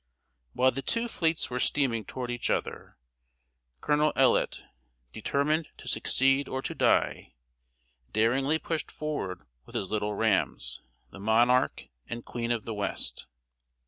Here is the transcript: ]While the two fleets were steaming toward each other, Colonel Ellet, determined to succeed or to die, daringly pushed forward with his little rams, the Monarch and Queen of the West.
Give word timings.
]While 0.53 0.71
the 0.71 0.81
two 0.81 1.07
fleets 1.07 1.51
were 1.51 1.59
steaming 1.59 2.05
toward 2.05 2.31
each 2.31 2.49
other, 2.49 2.97
Colonel 3.81 4.11
Ellet, 4.15 4.63
determined 5.13 5.67
to 5.77 5.87
succeed 5.87 6.47
or 6.47 6.63
to 6.63 6.73
die, 6.73 7.35
daringly 8.11 8.57
pushed 8.57 8.89
forward 8.89 9.43
with 9.67 9.75
his 9.75 9.91
little 9.91 10.15
rams, 10.15 10.81
the 11.11 11.19
Monarch 11.19 11.87
and 12.09 12.25
Queen 12.25 12.51
of 12.51 12.63
the 12.65 12.73
West. 12.73 13.27